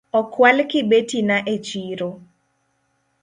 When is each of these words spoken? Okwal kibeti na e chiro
Okwal 0.19 0.57
kibeti 0.69 1.19
na 1.27 1.37
e 1.53 1.55
chiro 1.67 2.09